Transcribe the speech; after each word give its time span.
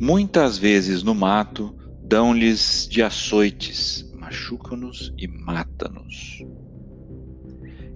Muitas 0.00 0.56
vezes 0.56 1.02
no 1.02 1.14
mato 1.14 1.74
dão-lhes 2.02 2.86
de 2.88 3.02
açoites, 3.02 4.08
machucam-nos 4.16 5.12
e 5.18 5.26
matam-nos. 5.26 6.44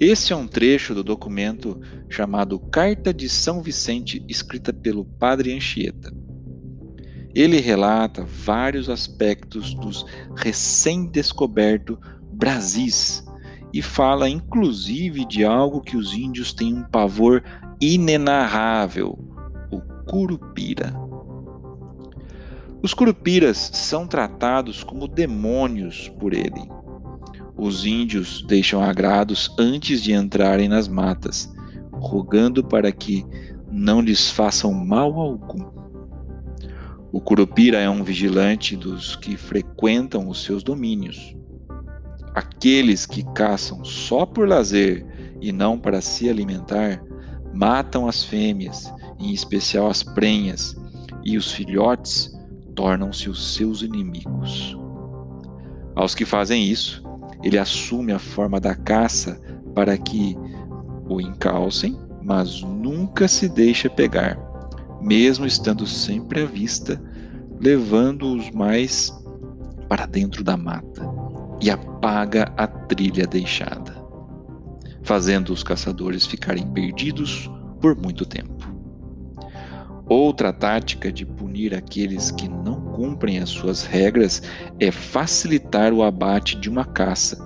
Esse 0.00 0.32
é 0.32 0.36
um 0.36 0.48
trecho 0.48 0.94
do 0.94 1.04
documento 1.04 1.80
chamado 2.10 2.58
Carta 2.58 3.14
de 3.14 3.28
São 3.28 3.62
Vicente, 3.62 4.24
escrita 4.28 4.72
pelo 4.72 5.04
padre 5.04 5.54
Anchieta. 5.54 6.12
Ele 7.32 7.60
relata 7.60 8.24
vários 8.24 8.90
aspectos 8.90 9.72
dos 9.74 10.04
recém-descoberto 10.36 11.96
Brasis 12.32 13.24
e 13.72 13.80
fala 13.80 14.28
inclusive 14.28 15.24
de 15.24 15.44
algo 15.44 15.80
que 15.80 15.96
os 15.96 16.12
índios 16.12 16.52
têm 16.52 16.74
um 16.74 16.82
pavor 16.82 17.44
inenarrável, 17.80 19.16
o 19.70 19.80
curupira. 20.04 20.92
Os 22.82 22.92
curupiras 22.92 23.70
são 23.74 24.08
tratados 24.08 24.82
como 24.82 25.06
demônios 25.06 26.08
por 26.18 26.34
ele. 26.34 26.68
Os 27.56 27.86
índios 27.86 28.44
deixam 28.48 28.82
agrados 28.82 29.54
antes 29.56 30.02
de 30.02 30.12
entrarem 30.12 30.68
nas 30.68 30.88
matas, 30.88 31.54
rogando 31.92 32.64
para 32.64 32.90
que 32.90 33.24
não 33.70 34.00
lhes 34.00 34.32
façam 34.32 34.72
mal 34.72 35.12
algum. 35.20 35.70
O 37.12 37.20
curupira 37.20 37.78
é 37.78 37.88
um 37.88 38.02
vigilante 38.02 38.74
dos 38.76 39.14
que 39.14 39.36
frequentam 39.36 40.28
os 40.28 40.42
seus 40.42 40.64
domínios. 40.64 41.36
Aqueles 42.34 43.06
que 43.06 43.22
caçam 43.32 43.84
só 43.84 44.26
por 44.26 44.48
lazer 44.48 45.06
e 45.40 45.52
não 45.52 45.78
para 45.78 46.00
se 46.00 46.28
alimentar, 46.28 47.00
matam 47.54 48.08
as 48.08 48.24
fêmeas, 48.24 48.92
em 49.20 49.32
especial 49.32 49.88
as 49.88 50.02
prenhas, 50.02 50.76
e 51.24 51.36
os 51.36 51.52
filhotes 51.52 52.32
tornam-se 52.74 53.28
os 53.28 53.54
seus 53.54 53.82
inimigos. 53.82 54.76
Aos 55.94 56.14
que 56.14 56.24
fazem 56.24 56.64
isso, 56.66 57.02
ele 57.42 57.58
assume 57.58 58.12
a 58.12 58.18
forma 58.18 58.60
da 58.60 58.74
caça 58.74 59.40
para 59.74 59.96
que 59.98 60.36
o 61.08 61.20
encalcem, 61.20 61.96
mas 62.22 62.62
nunca 62.62 63.26
se 63.26 63.48
deixa 63.48 63.90
pegar, 63.90 64.38
mesmo 65.00 65.44
estando 65.44 65.86
sempre 65.86 66.42
à 66.42 66.46
vista, 66.46 67.02
levando-os 67.60 68.50
mais 68.50 69.12
para 69.88 70.06
dentro 70.06 70.42
da 70.42 70.56
mata 70.56 71.02
e 71.60 71.70
apaga 71.70 72.52
a 72.56 72.66
trilha 72.66 73.26
deixada, 73.26 73.94
fazendo 75.02 75.52
os 75.52 75.62
caçadores 75.62 76.26
ficarem 76.26 76.66
perdidos 76.68 77.50
por 77.80 77.96
muito 77.96 78.24
tempo. 78.24 78.51
Outra 80.12 80.52
tática 80.52 81.10
de 81.10 81.24
punir 81.24 81.74
aqueles 81.74 82.30
que 82.30 82.46
não 82.46 82.82
cumprem 82.92 83.38
as 83.38 83.48
suas 83.48 83.82
regras 83.82 84.42
é 84.78 84.90
facilitar 84.90 85.90
o 85.90 86.02
abate 86.02 86.60
de 86.60 86.68
uma 86.68 86.84
caça. 86.84 87.38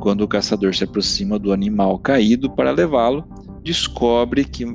Quando 0.00 0.22
o 0.22 0.28
caçador 0.28 0.74
se 0.74 0.82
aproxima 0.82 1.38
do 1.38 1.52
animal 1.52 1.96
caído 2.00 2.50
para 2.50 2.72
levá-lo, 2.72 3.24
descobre 3.62 4.44
que 4.44 4.66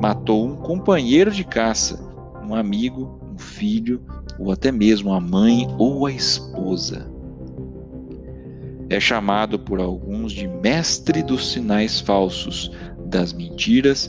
matou 0.00 0.46
um 0.46 0.54
companheiro 0.54 1.32
de 1.32 1.42
caça, 1.42 2.00
um 2.48 2.54
amigo, 2.54 3.20
um 3.34 3.36
filho, 3.36 4.00
ou 4.38 4.52
até 4.52 4.70
mesmo 4.70 5.12
a 5.12 5.20
mãe 5.20 5.66
ou 5.76 6.06
a 6.06 6.12
esposa. 6.12 7.10
É 8.88 9.00
chamado 9.00 9.58
por 9.58 9.80
alguns 9.80 10.30
de 10.30 10.46
mestre 10.46 11.20
dos 11.20 11.50
sinais 11.50 12.00
falsos, 12.00 12.70
das 13.06 13.32
mentiras 13.32 14.08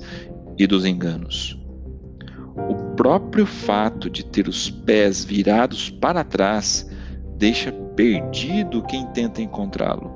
e 0.59 0.68
dos 0.68 0.86
enganos 0.86 1.59
próprio 2.95 3.45
fato 3.45 4.09
de 4.09 4.23
ter 4.23 4.47
os 4.47 4.69
pés 4.69 5.23
virados 5.23 5.89
para 5.89 6.23
trás 6.23 6.88
deixa 7.38 7.72
perdido 7.72 8.84
quem 8.84 9.07
tenta 9.07 9.41
encontrá-lo. 9.41 10.12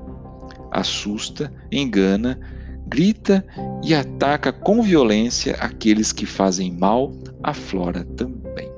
Assusta, 0.72 1.52
engana, 1.72 2.40
grita 2.88 3.44
e 3.84 3.96
ataca 3.96 4.54
com 4.54 4.82
violência 4.82 5.56
aqueles 5.60 6.12
que 6.12 6.26
fazem 6.26 6.72
mal 6.72 7.12
à 7.42 7.54
flora 7.54 8.04
também. 8.04 8.72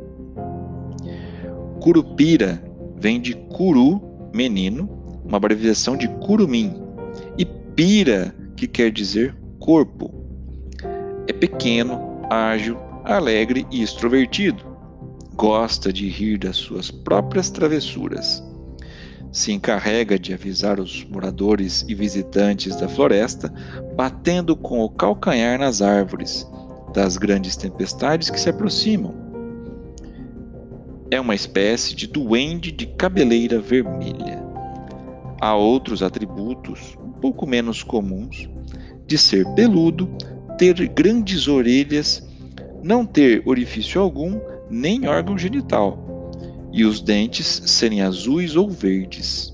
Curupira 1.81 2.63
vem 2.95 3.19
de 3.19 3.33
curu, 3.33 4.01
menino, 4.33 4.89
uma 5.25 5.37
abreviação 5.37 5.97
de 5.97 6.07
curumim, 6.07 6.81
e 7.37 7.45
pira, 7.45 8.33
que 8.55 8.67
quer 8.67 8.91
dizer 8.91 9.35
corpo. 9.59 10.13
É 11.27 11.33
pequeno, 11.33 12.21
ágil, 12.29 12.77
alegre 13.07 13.65
e 13.71 13.81
extrovertido. 13.81 14.65
Gosta 15.33 15.93
de 15.93 16.09
rir 16.09 16.37
das 16.37 16.57
suas 16.57 16.91
próprias 16.91 17.49
travessuras. 17.49 18.43
Se 19.31 19.51
encarrega 19.51 20.19
de 20.19 20.33
avisar 20.33 20.79
os 20.79 21.05
moradores 21.05 21.85
e 21.87 21.95
visitantes 21.95 22.75
da 22.75 22.89
floresta, 22.89 23.53
batendo 23.95 24.55
com 24.55 24.81
o 24.81 24.89
calcanhar 24.89 25.59
nas 25.59 25.81
árvores, 25.81 26.45
das 26.93 27.17
grandes 27.17 27.55
tempestades 27.55 28.29
que 28.29 28.39
se 28.39 28.49
aproximam. 28.49 29.13
É 31.09 31.19
uma 31.21 31.35
espécie 31.35 31.95
de 31.95 32.07
duende 32.07 32.71
de 32.71 32.87
cabeleira 32.87 33.61
vermelha. 33.61 34.43
Há 35.39 35.55
outros 35.55 36.01
atributos, 36.01 36.97
um 37.01 37.11
pouco 37.11 37.45
menos 37.45 37.83
comuns, 37.83 38.49
de 39.05 39.17
ser 39.17 39.45
peludo, 39.53 40.09
ter 40.57 40.75
grandes 40.89 41.47
orelhas 41.47 42.26
não 42.83 43.05
ter 43.05 43.41
orifício 43.45 44.01
algum, 44.01 44.39
nem 44.69 45.07
órgão 45.07 45.37
genital, 45.37 46.31
e 46.71 46.85
os 46.85 47.01
dentes 47.01 47.63
serem 47.65 48.01
azuis 48.01 48.55
ou 48.55 48.69
verdes. 48.69 49.53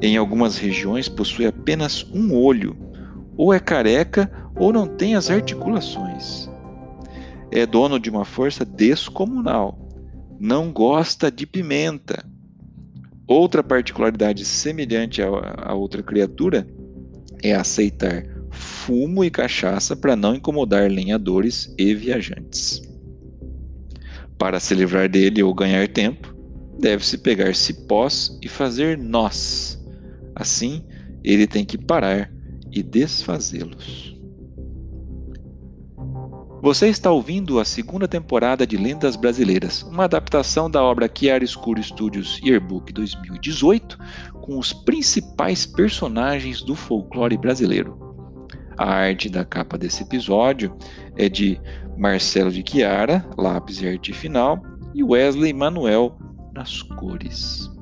Em 0.00 0.16
algumas 0.16 0.58
regiões 0.58 1.08
possui 1.08 1.46
apenas 1.46 2.04
um 2.12 2.34
olho, 2.34 2.76
ou 3.36 3.52
é 3.52 3.58
careca 3.58 4.30
ou 4.56 4.72
não 4.72 4.86
tem 4.86 5.14
as 5.14 5.30
articulações. 5.30 6.48
É 7.50 7.66
dono 7.66 7.98
de 7.98 8.10
uma 8.10 8.24
força 8.24 8.64
descomunal. 8.64 9.78
Não 10.38 10.72
gosta 10.72 11.30
de 11.30 11.46
pimenta. 11.46 12.24
Outra 13.26 13.62
particularidade 13.62 14.44
semelhante 14.44 15.22
a 15.22 15.72
outra 15.74 16.02
criatura 16.02 16.66
é 17.42 17.54
aceitar 17.54 18.33
fumo 18.54 19.24
e 19.24 19.30
cachaça 19.30 19.94
para 19.94 20.16
não 20.16 20.34
incomodar 20.34 20.90
lenhadores 20.90 21.74
e 21.76 21.94
viajantes. 21.94 22.82
Para 24.38 24.58
se 24.60 24.74
livrar 24.74 25.08
dele 25.08 25.42
ou 25.42 25.54
ganhar 25.54 25.86
tempo, 25.88 26.34
deve-se 26.78 27.18
pegar 27.18 27.54
cipós 27.54 28.38
e 28.42 28.48
fazer 28.48 28.98
nós. 28.98 29.78
Assim, 30.34 30.84
ele 31.22 31.46
tem 31.46 31.64
que 31.64 31.78
parar 31.78 32.30
e 32.70 32.82
desfazê-los. 32.82 34.14
Você 36.60 36.88
está 36.88 37.10
ouvindo 37.10 37.60
a 37.60 37.64
segunda 37.64 38.08
temporada 38.08 38.66
de 38.66 38.78
Lendas 38.78 39.16
Brasileiras, 39.16 39.82
uma 39.82 40.04
adaptação 40.04 40.70
da 40.70 40.82
obra 40.82 41.10
Chiaroscuro 41.14 41.82
Studios 41.82 42.40
Yearbook 42.42 42.90
2018, 42.90 43.98
com 44.40 44.58
os 44.58 44.72
principais 44.72 45.66
personagens 45.66 46.62
do 46.62 46.74
folclore 46.74 47.36
brasileiro. 47.36 48.13
A 48.76 48.86
arte 48.86 49.28
da 49.28 49.44
capa 49.44 49.78
desse 49.78 50.02
episódio 50.02 50.76
é 51.16 51.28
de 51.28 51.60
Marcelo 51.96 52.50
de 52.50 52.64
Chiara, 52.66 53.24
lápis 53.38 53.80
e 53.80 53.88
arte 53.88 54.12
final, 54.12 54.62
e 54.94 55.02
Wesley 55.02 55.52
Manuel 55.52 56.16
nas 56.52 56.82
cores. 56.82 57.73